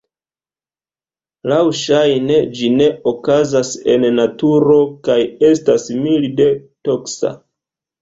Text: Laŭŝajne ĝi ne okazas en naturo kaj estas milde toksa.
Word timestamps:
Laŭŝajne 1.51 2.39
ĝi 2.57 2.71
ne 2.79 2.89
okazas 3.13 3.75
en 3.95 4.09
naturo 4.23 4.81
kaj 5.11 5.21
estas 5.55 5.89
milde 6.03 6.53
toksa. 6.93 7.37